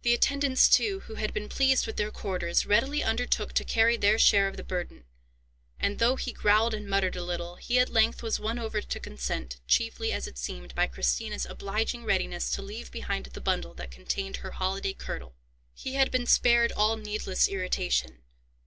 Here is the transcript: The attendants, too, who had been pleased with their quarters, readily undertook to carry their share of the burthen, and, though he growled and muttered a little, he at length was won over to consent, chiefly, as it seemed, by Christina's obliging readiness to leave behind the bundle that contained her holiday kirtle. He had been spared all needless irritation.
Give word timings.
The 0.00 0.14
attendants, 0.14 0.70
too, 0.70 1.00
who 1.00 1.16
had 1.16 1.34
been 1.34 1.46
pleased 1.50 1.86
with 1.86 1.96
their 1.98 2.10
quarters, 2.10 2.64
readily 2.64 3.02
undertook 3.04 3.52
to 3.52 3.66
carry 3.66 3.98
their 3.98 4.18
share 4.18 4.48
of 4.48 4.56
the 4.56 4.64
burthen, 4.64 5.04
and, 5.78 5.98
though 5.98 6.16
he 6.16 6.32
growled 6.32 6.72
and 6.72 6.88
muttered 6.88 7.16
a 7.16 7.22
little, 7.22 7.56
he 7.56 7.78
at 7.78 7.90
length 7.90 8.22
was 8.22 8.40
won 8.40 8.58
over 8.58 8.80
to 8.80 8.98
consent, 8.98 9.60
chiefly, 9.68 10.10
as 10.10 10.26
it 10.26 10.38
seemed, 10.38 10.74
by 10.74 10.86
Christina's 10.86 11.44
obliging 11.44 12.06
readiness 12.06 12.48
to 12.52 12.62
leave 12.62 12.90
behind 12.90 13.26
the 13.26 13.42
bundle 13.42 13.74
that 13.74 13.90
contained 13.90 14.38
her 14.38 14.52
holiday 14.52 14.94
kirtle. 14.94 15.34
He 15.74 15.96
had 15.96 16.10
been 16.10 16.24
spared 16.24 16.72
all 16.72 16.96
needless 16.96 17.46
irritation. 17.46 18.22